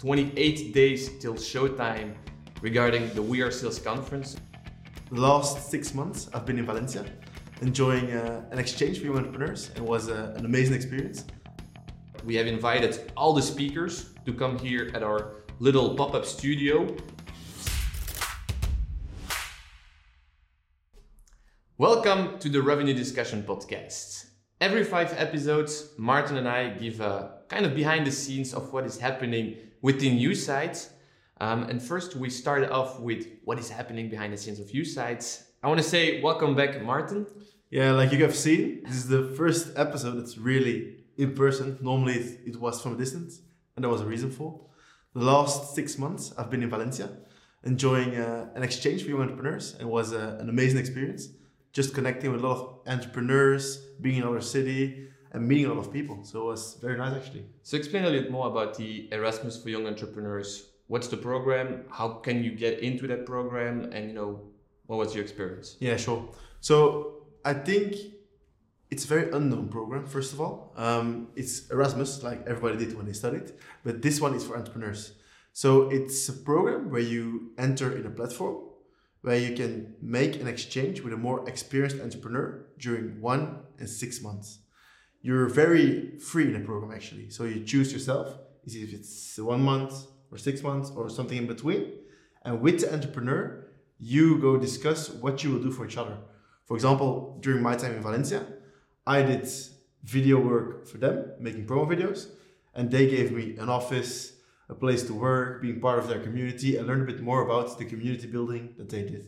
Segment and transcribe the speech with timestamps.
[0.00, 2.14] 28 days till showtime
[2.62, 4.34] regarding the We Are Sales conference.
[5.12, 7.04] The last six months, I've been in Valencia,
[7.60, 9.70] enjoying uh, an exchange with entrepreneurs.
[9.76, 11.26] It was uh, an amazing experience.
[12.24, 16.96] We have invited all the speakers to come here at our little pop up studio.
[21.76, 24.29] Welcome to the Revenue Discussion Podcast.
[24.60, 28.84] Every five episodes, Maarten and I give a kind of behind the scenes of what
[28.84, 30.90] is happening within Usights.
[31.40, 35.44] Um, and first, we start off with what is happening behind the scenes of Usights.
[35.62, 37.26] I want to say welcome back, Maarten.
[37.70, 41.78] Yeah, like you have seen, this is the first episode that's really in person.
[41.80, 43.40] Normally, it, it was from a distance,
[43.76, 44.60] and there was a reason for.
[45.14, 47.08] The last six months, I've been in Valencia,
[47.64, 49.74] enjoying uh, an exchange with young entrepreneurs.
[49.80, 51.28] It was uh, an amazing experience.
[51.72, 55.78] Just connecting with a lot of entrepreneurs, being in another city, and meeting a lot
[55.78, 56.24] of people.
[56.24, 57.44] So it was very nice, actually.
[57.62, 60.70] So, explain a little bit more about the Erasmus for Young Entrepreneurs.
[60.88, 61.84] What's the program?
[61.88, 63.90] How can you get into that program?
[63.92, 64.40] And you know,
[64.86, 65.76] what was your experience?
[65.78, 66.28] Yeah, sure.
[66.60, 67.94] So I think
[68.90, 70.04] it's a very unknown program.
[70.06, 73.52] First of all, um, it's Erasmus, like everybody did when they studied,
[73.84, 75.12] but this one is for entrepreneurs.
[75.52, 78.56] So it's a program where you enter in a platform
[79.22, 84.22] where you can make an exchange with a more experienced entrepreneur during one and six
[84.22, 84.60] months.
[85.22, 87.30] You're very free in the program actually.
[87.30, 91.92] So you choose yourself, if it's one month or six months or something in between.
[92.42, 93.66] And with the entrepreneur,
[93.98, 96.16] you go discuss what you will do for each other.
[96.64, 98.46] For example, during my time in Valencia,
[99.06, 99.46] I did
[100.04, 102.28] video work for them, making promo videos,
[102.74, 104.39] and they gave me an office,
[104.70, 107.76] a place to work, being part of their community, and learn a bit more about
[107.78, 109.24] the community building that they did.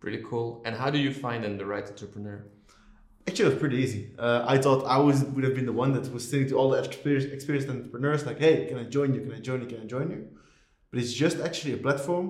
[0.00, 0.62] Pretty cool.
[0.64, 2.46] And how do you find then the right entrepreneur?
[3.28, 4.02] Actually, it was pretty easy.
[4.18, 6.70] Uh, I thought I was would have been the one that was saying to all
[6.70, 9.20] the experienced, experienced entrepreneurs, like, "Hey, can I join you?
[9.20, 9.66] Can I join you?
[9.66, 10.28] Can I join you?"
[10.90, 12.26] But it's just actually a platform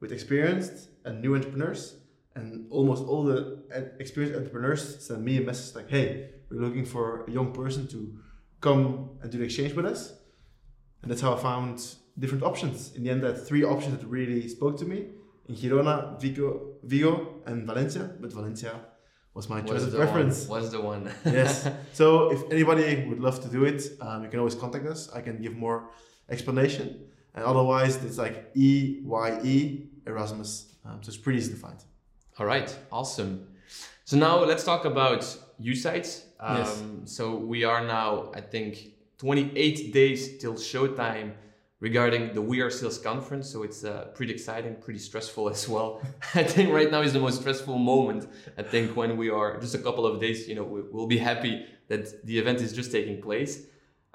[0.00, 1.96] with experienced and new entrepreneurs,
[2.36, 3.38] and almost all the
[3.98, 6.08] experienced entrepreneurs send me a message like, "Hey,
[6.50, 7.98] we're looking for a young person to
[8.60, 8.82] come
[9.22, 10.12] and do the exchange with us,"
[11.06, 12.92] and that's how I found different options.
[12.96, 15.06] In the end, I had three options that really spoke to me
[15.48, 18.10] in Girona, Vigo, Vigo, and Valencia.
[18.20, 18.74] But Valencia
[19.32, 20.48] was my choice of preference.
[20.48, 20.62] One.
[20.62, 21.08] Was the one.
[21.24, 21.70] yes.
[21.92, 25.08] So if anybody would love to do it, um, you can always contact us.
[25.12, 25.90] I can give more
[26.28, 27.04] explanation.
[27.36, 30.74] And otherwise, it's like E Y E Erasmus.
[30.84, 31.78] Um, so it's pretty easy to find.
[32.36, 32.76] All right.
[32.90, 33.46] Awesome.
[34.06, 35.20] So now let's talk about
[35.62, 36.24] Usights.
[36.40, 36.82] Um, yes.
[37.04, 41.32] So we are now, I think, 28 days till showtime
[41.80, 43.48] regarding the We Are Sales conference.
[43.48, 46.00] So it's uh, pretty exciting, pretty stressful as well.
[46.34, 48.28] I think right now is the most stressful moment.
[48.58, 51.18] I think when we are just a couple of days, you know, we, will be
[51.18, 53.62] happy that the event is just taking place.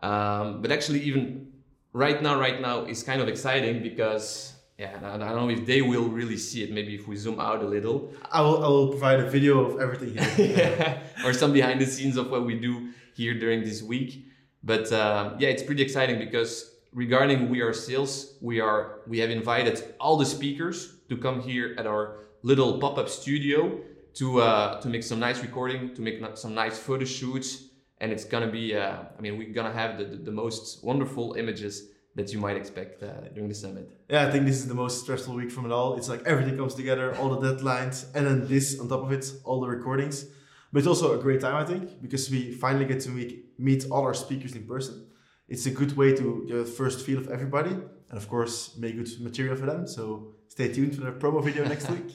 [0.03, 1.51] Um, but actually, even
[1.93, 4.53] right now, right now is kind of exciting because.
[4.77, 6.71] Yeah, I don't know if they will really see it.
[6.71, 8.11] Maybe if we zoom out a little.
[8.31, 10.55] I will, I will provide a video of everything here.
[10.57, 11.03] yeah.
[11.23, 14.30] or some behind the scenes of what we do here during this week.
[14.63, 19.29] But uh, yeah, it's pretty exciting because regarding We Are Sales, we are we have
[19.29, 23.79] invited all the speakers to come here at our little pop-up studio
[24.15, 27.63] to uh, to make some nice recording, to make some nice photo shoots,
[27.99, 28.75] and it's gonna be.
[28.75, 32.57] Uh, I mean, we're gonna have the, the, the, most wonderful images that you might
[32.57, 33.89] expect uh, during the summit.
[34.09, 35.95] Yeah, I think this is the most stressful week from it all.
[35.95, 39.31] It's like everything comes together, all the deadlines, and then this on top of it,
[39.45, 40.25] all the recordings.
[40.71, 43.85] But it's also a great time, I think, because we finally get to meet meet
[43.91, 45.07] all our speakers in person.
[45.47, 48.95] It's a good way to get a first feel of everybody and of course make
[48.95, 49.87] good material for them.
[49.87, 52.11] So stay tuned for the promo video next week.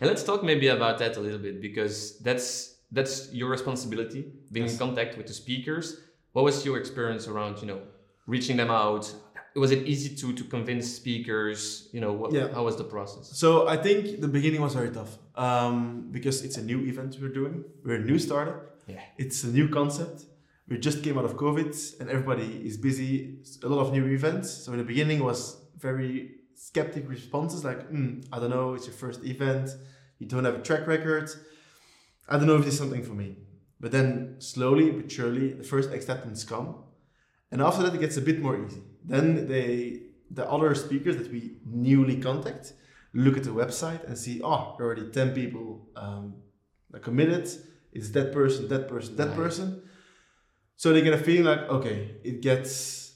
[0.00, 4.66] And let's talk maybe about that a little bit because that's that's your responsibility being
[4.66, 4.74] yes.
[4.74, 6.00] in contact with the speakers.
[6.32, 7.80] What was your experience around you know
[8.26, 9.12] reaching them out
[9.56, 12.48] was it easy to to convince speakers you know what, yeah.
[12.52, 16.56] how was the process so i think the beginning was very tough um, because it's
[16.56, 20.24] a new event we're doing we're a new startup yeah it's a new concept
[20.68, 23.38] we just came out of COVID and everybody is busy.
[23.62, 24.50] A lot of new events.
[24.50, 28.94] So in the beginning was very skeptic responses like, mm, I don't know, it's your
[28.94, 29.70] first event,
[30.18, 31.28] you don't have a track record.
[32.28, 33.36] I don't know if this is something for me.
[33.78, 36.76] But then slowly but surely the first acceptance come.
[37.54, 38.82] And after that it gets a bit more easy.
[39.04, 42.74] Then they the other speakers that we newly contact
[43.14, 46.34] look at the website and see, oh, already 10 people um,
[46.92, 47.48] are committed.
[47.92, 49.36] It's that person, that person, that right.
[49.36, 49.82] person
[50.76, 53.14] so they get a feeling like, okay, it gets,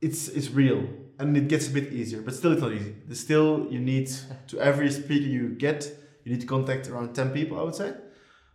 [0.00, 0.86] it's it's real,
[1.18, 2.94] and it gets a bit easier, but still it's not easy.
[3.06, 4.10] There's still you need
[4.48, 5.90] to every speaker you get,
[6.24, 7.94] you need to contact around ten people, I would say.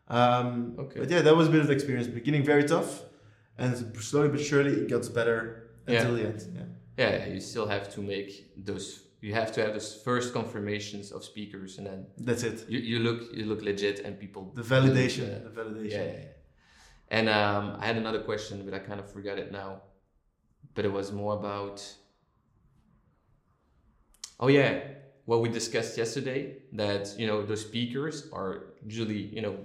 [0.08, 1.00] Um, okay.
[1.00, 2.08] But yeah, that was a bit of experience.
[2.08, 3.02] Beginning very tough,
[3.58, 6.24] and slowly but surely it gets better until yeah.
[6.24, 6.42] the end.
[6.98, 7.10] Yeah.
[7.10, 9.08] yeah, yeah, you still have to make those.
[9.22, 12.66] You have to have those first confirmations of speakers, and then That's it.
[12.68, 15.28] you, you look you look legit, and people The validation.
[15.28, 15.50] Yeah.
[15.50, 15.92] The validation.
[15.92, 16.26] Yeah, yeah.
[17.10, 19.82] And um, I had another question, but I kind of forgot it now.
[20.74, 21.86] But it was more about.
[24.40, 24.80] Oh yeah,
[25.26, 26.58] what we discussed yesterday.
[26.74, 29.58] That you know those speakers are usually you know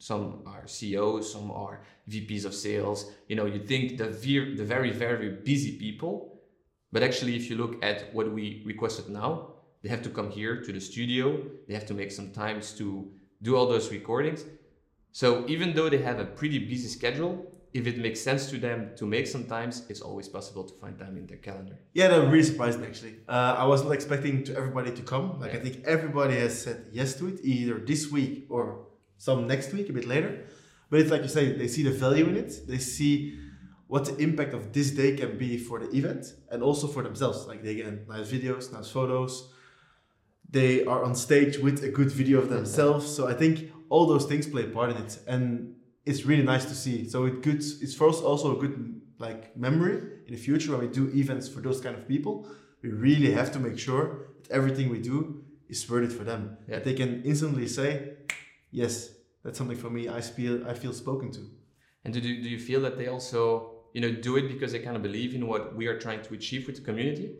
[0.00, 3.12] some are CEOs, some are VPs of sales.
[3.28, 6.40] You know, you think the ve- the very very busy people,
[6.90, 10.62] but actually, if you look at what we requested now, they have to come here
[10.62, 11.40] to the studio.
[11.68, 13.10] They have to make some times to
[13.42, 14.44] do all those recordings.
[15.12, 18.90] So even though they have a pretty busy schedule, if it makes sense to them
[18.96, 21.78] to make some times, it's always possible to find time in their calendar.
[21.94, 23.16] Yeah, that really surprised me actually.
[23.28, 25.38] Uh, I was not expecting to everybody to come.
[25.40, 28.86] Like I think everybody has said yes to it, either this week or
[29.20, 30.46] some next week, a bit later.
[30.88, 32.66] But it's like you say, they see the value in it.
[32.66, 33.38] They see
[33.86, 37.46] what the impact of this day can be for the event and also for themselves.
[37.46, 39.52] Like they get nice videos, nice photos.
[40.48, 43.14] They are on stage with a good video of themselves.
[43.14, 45.74] So I think all those things play a part in it, and
[46.06, 47.06] it's really nice to see.
[47.06, 47.58] So it good.
[47.58, 49.96] It's for us also a good like memory
[50.26, 52.48] in the future when we do events for those kind of people.
[52.82, 54.04] We really have to make sure
[54.42, 56.56] that everything we do is worth it for them.
[56.66, 56.76] Yeah.
[56.76, 58.14] That they can instantly say,
[58.70, 59.10] "Yes,
[59.44, 60.08] that's something for me.
[60.08, 61.40] I feel I feel spoken to."
[62.04, 64.96] And do, do you feel that they also, you know, do it because they kind
[64.96, 67.34] of believe in what we are trying to achieve with the community?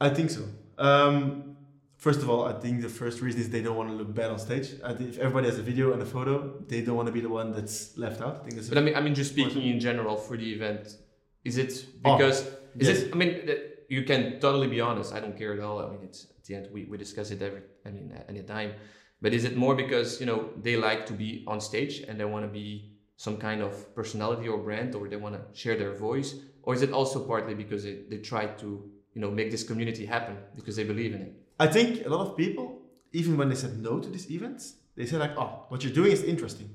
[0.00, 0.44] I think so.
[0.78, 1.56] Um,
[1.96, 4.30] first of all, I think the first reason is they don't want to look bad
[4.30, 4.68] on stage.
[4.84, 7.20] I think if everybody has a video and a photo, they don't want to be
[7.20, 8.36] the one that's left out.
[8.40, 8.68] I think that's.
[8.68, 10.96] But I mean, I mean, just speaking in general for the event,
[11.44, 12.46] is it Oh, because
[12.78, 12.98] is yes.
[13.00, 13.12] it?
[13.12, 15.12] I mean, that- you can totally be honest.
[15.12, 15.80] I don't care at all.
[15.80, 17.62] I mean, it's at the end we, we discuss it every.
[17.84, 18.72] I mean, at any time.
[19.20, 22.24] But is it more because you know they like to be on stage and they
[22.24, 25.92] want to be some kind of personality or brand, or they want to share their
[25.92, 28.68] voice, or is it also partly because they, they try to
[29.14, 31.32] you know make this community happen because they believe in it?
[31.58, 32.80] I think a lot of people,
[33.12, 36.12] even when they said no to these events, they said like, "Oh, what you're doing
[36.12, 36.70] is interesting.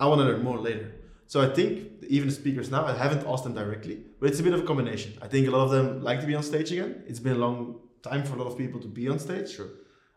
[0.00, 1.01] I want to learn more later."
[1.32, 4.42] So I think even the speakers now, I haven't asked them directly, but it's a
[4.42, 5.14] bit of a combination.
[5.22, 7.04] I think a lot of them like to be on stage again.
[7.06, 9.48] It's been a long time for a lot of people to be on stage.
[9.56, 9.70] Sure.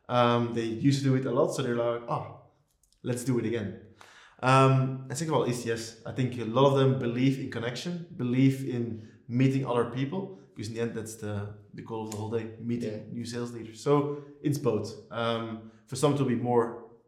[0.10, 2.26] Um, they used to do it a lot, so they're like, "Oh,
[3.10, 3.70] let's do it again."
[4.44, 7.50] Um, and second of all, is yes, I think a lot of them believe in
[7.50, 10.22] connection, believe in meeting other people,
[10.54, 11.36] because in the end, that's the,
[11.78, 13.14] the goal of the whole day, meeting Yeah.
[13.18, 13.80] new sales leaders.
[13.88, 13.94] So
[14.48, 14.90] it's both.
[15.12, 16.64] Um, for some, it will be more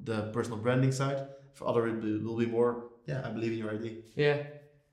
[0.09, 1.19] the personal branding side.
[1.56, 2.71] For other, it will will be more,
[3.07, 3.94] yeah, I believe in your idea.
[4.15, 4.38] Yeah,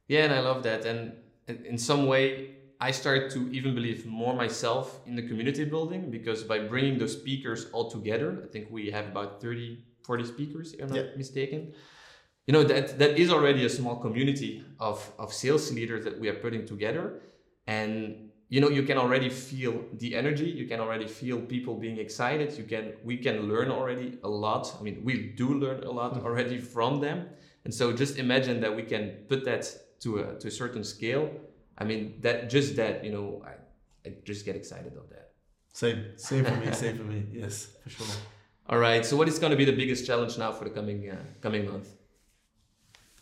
[0.09, 0.87] yeah, and I love that.
[0.87, 1.13] And
[1.49, 2.51] in- some way,
[2.81, 7.13] I start to even believe more myself in the community building because by bringing those
[7.13, 11.17] speakers all together, I think we have about 30, 40 speakers, if I'm not Yeah.
[11.17, 11.73] mistaken.
[12.47, 16.29] You know, that, that is already a small community of, of sales leaders that we
[16.29, 17.23] are putting together.
[17.67, 20.45] And you know, you can already feel the energy.
[20.47, 22.57] You can already feel people being excited.
[22.59, 24.77] You can, we can learn already a lot.
[24.79, 27.29] I mean, we do learn a lot already from them.
[27.65, 29.67] And so just imagine that we can put that
[30.01, 31.31] to a, to a certain scale.
[31.79, 35.33] I mean, that just that, you know, I, I just get excited of that.
[35.73, 37.27] Same, same for me, same for me.
[37.33, 38.07] Yes, for sure.
[38.69, 39.05] All right.
[39.05, 41.67] So what is going to be the biggest challenge now for the coming uh, coming
[41.67, 41.89] month?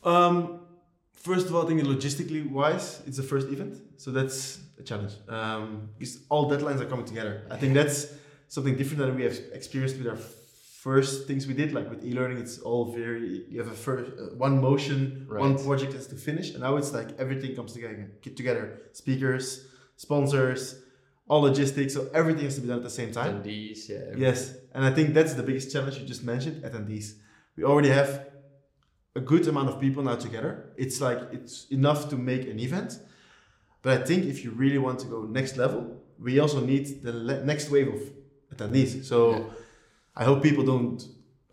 [0.04, 0.60] Um,
[1.14, 5.14] first of all, I think logistically wise, it's the first event, so that's a challenge.
[5.28, 7.46] Um, because all deadlines are coming together.
[7.50, 8.12] I think that's
[8.48, 10.18] something different than we have experienced with our
[10.86, 11.68] first things we did.
[11.72, 15.92] Like with e-learning, it's all very you have a first uh, one motion, one project
[15.98, 17.94] has to finish, and now it's like everything comes together.
[18.24, 19.44] Get together, speakers,
[19.96, 20.62] sponsors,
[21.28, 23.32] all logistics, so everything has to be done at the same time.
[23.42, 24.24] Attendees, yeah.
[24.26, 24.38] Yes,
[24.74, 27.06] and I think that's the biggest challenge you just mentioned, attendees.
[27.56, 28.10] We already have
[29.14, 30.52] a good amount of people now together.
[30.84, 32.90] It's like it's enough to make an event.
[33.82, 35.82] But I think if you really want to go next level,
[36.26, 38.00] we also need the le- next wave of
[38.52, 39.04] attendees.
[39.04, 39.61] So Yeah.
[40.16, 41.02] I hope people don't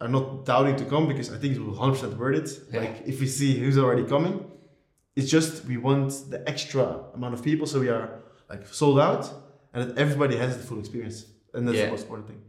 [0.01, 2.49] are not doubting to come because I think it will 100% worth it.
[2.73, 2.79] Yeah.
[2.81, 4.45] Like if we see who's already coming,
[5.15, 9.29] it's just we want the extra amount of people so we are like sold out
[9.73, 11.25] and that everybody has the full experience.
[11.53, 11.85] And that's Yeah.
[11.85, 12.41] the most important thing.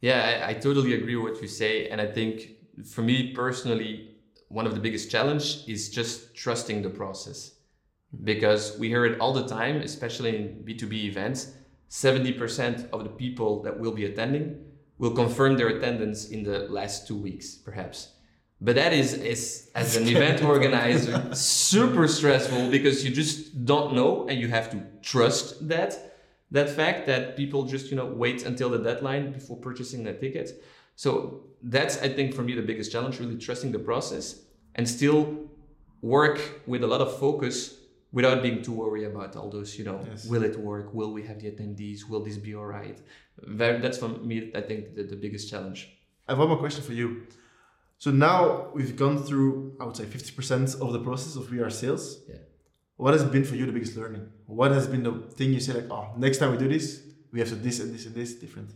[0.00, 2.34] Yeah, I, I totally agree with what you say, and I think
[2.94, 4.10] for me personally,
[4.48, 7.52] one of the biggest challenge is just trusting the process,
[8.22, 11.52] because we hear it all the time, especially in B two B events.
[11.88, 14.46] Seventy percent of the people that will be attending
[14.98, 18.10] will confirm their attendance in the last two weeks, perhaps.
[18.60, 24.26] But that is, is as an event organizer, super stressful because you just don't know,
[24.28, 26.14] and you have to trust that
[26.54, 30.52] that fact that people just you know wait until the deadline before purchasing their tickets
[30.94, 34.42] so that's i think for me the biggest challenge really trusting the process
[34.76, 35.36] and still
[36.00, 37.76] work with a lot of focus
[38.14, 40.26] without being too worried about all those, you know, Yes.
[40.32, 40.86] will it work?
[40.98, 41.98] Will we have the attendees?
[42.10, 42.98] Will this be all right?
[43.60, 45.78] Very, that's for me, I think, the, the biggest challenge.
[46.26, 47.08] I have one more question for you.
[47.98, 52.04] So now we've gone through, I would say, 50% of the process of VR sales.
[52.28, 52.36] Yeah.
[52.96, 54.24] What has been for you the biggest learning?
[54.46, 57.02] What has been the thing you say like, oh, next time we do this,
[57.32, 58.70] we have to this and this and this different?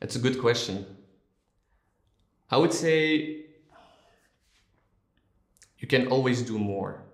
[0.00, 0.84] That's a good question.
[2.50, 2.96] I would say
[5.78, 7.05] you can always do more.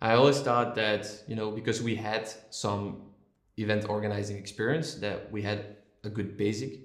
[0.00, 3.02] I always thought that, you know, because we had some
[3.56, 6.80] event organizing experience, that we had a good basic.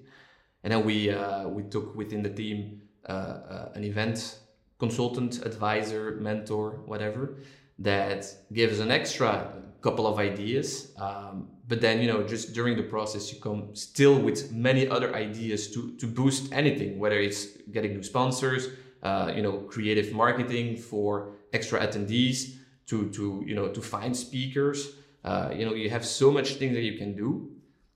[0.64, 4.38] And then we, uh, we took within the team uh, uh, an event
[4.78, 7.36] consultant, advisor, mentor, whatever,
[7.78, 10.92] that gave us an extra couple of ideas.
[10.98, 15.14] Um, but then, you know, just during the process, you come still with many other
[15.14, 18.68] ideas to, to boost anything, whether it's getting new sponsors,
[19.02, 22.56] uh, you know, creative marketing for extra attendees,
[22.86, 24.96] to, to you know, to find speakers.
[25.24, 27.50] Uh, you know, you have so much things that you can do.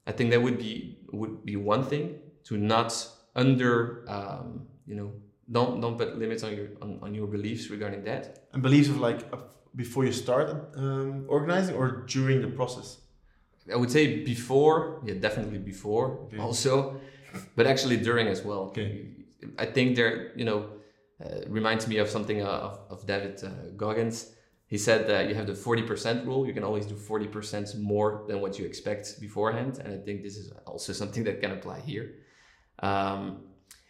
[0.06, 2.92] I think that would be would be one thing to not
[3.36, 5.12] under, um, you know,
[5.50, 8.46] don't don't put limits on your on, on your beliefs regarding that.
[8.52, 9.20] And beliefs of like
[9.76, 12.98] before you start um, organizing or during the process?
[13.72, 16.38] I would say before, yeah, definitely before Okay.
[16.38, 17.00] also,
[17.54, 18.62] but actually during as well.
[18.70, 19.08] Okay.
[19.58, 20.70] I think there, you know,
[21.22, 24.32] uh, reminds me of something uh, of, of David uh, Goggins.
[24.68, 26.46] He said that you have the 40% rule.
[26.46, 29.80] You can always do 40% more than what you expect beforehand.
[29.82, 32.16] And I think this is also something that can apply here.
[32.80, 33.44] Um,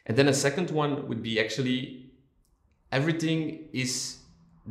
[0.07, 2.13] and then a second one would be actually
[2.93, 4.19] everything is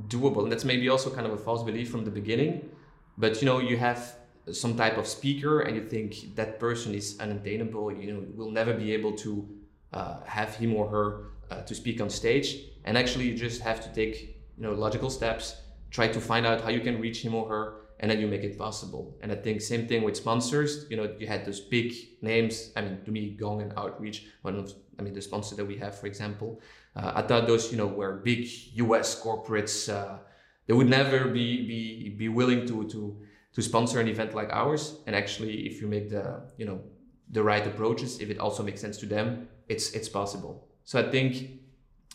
[0.08, 0.44] doable.
[0.44, 2.70] And that's maybe also kind of a false belief from the beginning.
[3.18, 4.16] But you know, you have
[4.52, 8.74] some type of speaker and you think that person is unattainable, you know, will never
[8.74, 9.48] be able to
[9.92, 12.60] uh, have him or her uh, to speak on stage.
[12.86, 15.58] And actually, you just have to take, you know, logical steps,
[15.92, 18.44] try to find out how you can reach him or her, and then you make
[18.44, 19.18] it possible.
[19.22, 20.86] And I think same thing with sponsors.
[20.90, 22.72] You know, you had those big names.
[22.76, 25.78] I mean, to me, Gong and Outreach, one of, I mean, the sponsor that we
[25.78, 26.62] have, for example.
[26.96, 29.22] Uh, I thought those, you know, were big U.S.
[29.22, 29.92] corporates.
[29.92, 30.20] Uh,
[30.68, 33.18] they would never be be be willing to to
[33.54, 35.00] to sponsor an event like ours.
[35.08, 36.82] And actually, if you make the you know
[37.30, 40.68] the right approaches, if it also makes sense to them, it's it's possible.
[40.84, 41.62] So I think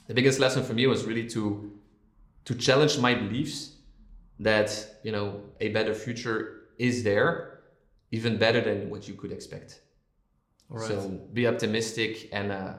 [0.07, 1.73] the biggest lesson for me was really to
[2.45, 3.77] to challenge my beliefs
[4.41, 7.61] that you know a better future is there,
[8.11, 9.81] even better than what you could expect.
[10.69, 10.89] Right.
[10.89, 12.75] So be optimistic and uh,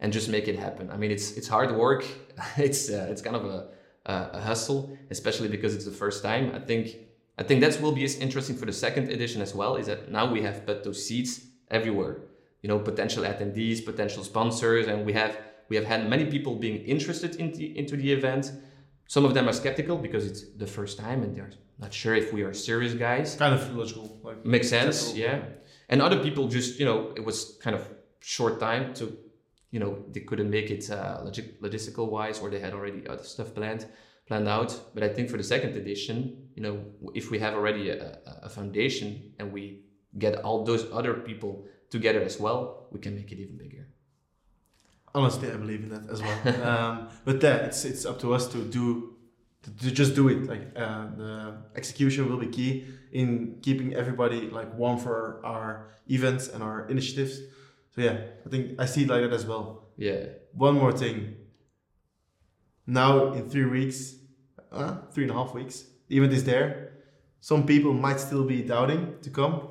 [0.00, 0.90] and just make it happen.
[0.90, 2.04] I mean, it's it's hard work.
[2.56, 3.68] it's uh, it's kind of a,
[4.06, 6.52] a a hustle, especially because it's the first time.
[6.54, 6.96] I think
[7.38, 9.76] I think that will be as interesting for the second edition as well.
[9.76, 12.18] Is that now we have put those seats everywhere.
[12.62, 16.78] You know, potential attendees, potential sponsors, and we have we have had many people being
[16.84, 18.52] interested in the, into the event.
[19.08, 22.32] Some of them are skeptical because it's the first time and they're not sure if
[22.32, 23.36] we are serious guys.
[23.36, 24.18] kind of logical.
[24.22, 25.18] Like Makes sense, acceptable.
[25.20, 25.42] yeah.
[25.88, 27.82] And other people just, you know, it was kind of
[28.20, 29.16] short time to,
[29.70, 33.22] you know, they couldn't make it uh, logic- logistical wise, or they had already other
[33.22, 33.86] stuff planned,
[34.26, 34.70] planned out.
[34.94, 36.76] But I think for the second edition, you know,
[37.14, 39.82] if we have already a, a foundation and we
[40.18, 43.86] get all those other people together as well, we can make it even bigger.
[45.16, 46.38] Honestly, I believe in that as well.
[46.70, 49.16] um, but yeah, it's it's up to us to do
[49.62, 50.46] to, just do it.
[50.46, 56.48] Like uh, the execution will be key in keeping everybody like warm for our events
[56.48, 57.40] and our initiatives.
[57.94, 59.88] So yeah, I think I see it like that as well.
[59.96, 60.26] Yeah.
[60.52, 61.36] One more thing.
[62.86, 64.16] Now in three weeks,
[64.70, 66.92] uh, three and a half weeks, the event is there.
[67.40, 69.68] Some people might still be doubting to come.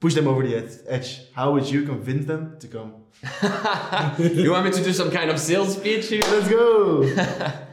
[0.00, 1.32] Push them over the ed- edge.
[1.32, 2.94] How would you convince them to come?
[4.18, 6.22] you want me to do some kind of sales pitch here?
[6.22, 7.60] Let's go.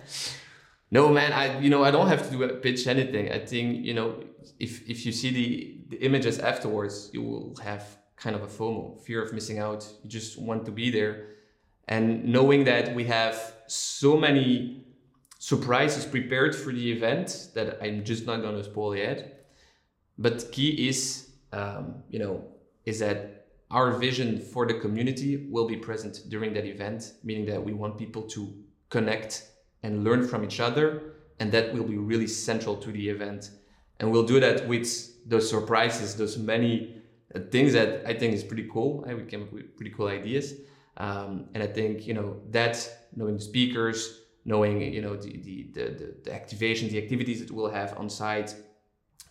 [0.94, 1.34] No, man.
[1.34, 3.32] I you know I don't have to do a pitch anything.
[3.32, 4.24] I think you know
[4.60, 5.50] if if you see the
[5.90, 7.84] the images afterwards, you will have
[8.16, 9.92] kind of a FOMO, fear of missing out.
[10.04, 11.30] You just want to be there,
[11.88, 14.86] and knowing that we have so many
[15.40, 19.48] surprises prepared for the event that I'm just not gonna spoil yet.
[20.20, 22.44] But key is um, you know
[22.86, 23.44] is that
[23.74, 27.98] our vision for the community will be present during that event, meaning that we want
[27.98, 28.54] people to
[28.90, 29.48] connect
[29.82, 31.16] and learn from each other.
[31.40, 33.50] And that will be really central to the event.
[34.00, 34.88] And we'll do that with
[35.28, 37.02] those surprises, those many
[37.34, 39.04] uh, things that I think is pretty cool.
[39.08, 40.54] We came up with pretty cool ideas.
[40.98, 45.68] Um, and I think, you know, that knowing the speakers, knowing, you know, the, the,
[45.74, 48.56] the, the, the activities that we'll have on site,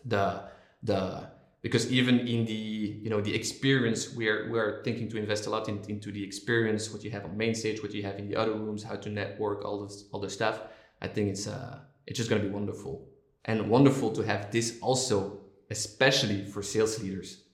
[0.05, 0.43] the,
[0.83, 1.31] the,
[1.63, 5.69] because even in the you know the experience we're we're thinking to invest a lot
[5.69, 8.37] in, into the experience what you have on main stage what you have in the
[8.37, 10.61] other rooms how to network all this all the stuff
[11.01, 13.09] i think it's uh it's just going to be wonderful
[13.45, 15.41] and wonderful to have this also,
[15.71, 17.45] especially for sales leaders.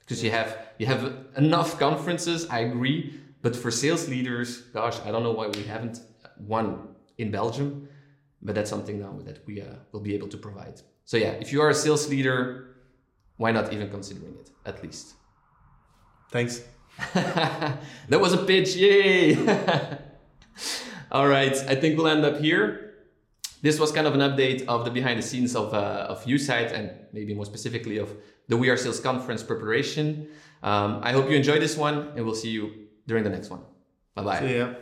[0.00, 5.10] Because you have you have enough conferences, I agree, but for sales leaders, gosh, I
[5.10, 6.00] don't know why we haven't
[6.38, 6.88] one
[7.18, 7.88] in Belgium,
[8.40, 10.80] but that's something now that we uh, will be able to provide.
[11.04, 12.76] So yeah, if you are a sales leader,
[13.38, 15.14] why not even considering it at least?
[16.30, 16.62] Thanks.
[17.14, 19.36] that was a pitch, yay!
[21.10, 22.84] All right, I think we'll end up here.
[23.62, 26.72] This was kind of an update of the behind the scenes of, uh, of USite
[26.72, 28.14] and maybe more specifically of
[28.48, 30.28] the We Are Sales conference preparation.
[30.62, 33.60] Um, I hope you enjoyed this one and we'll see you during the next one.
[34.14, 34.40] Bye bye.
[34.40, 34.74] See ya.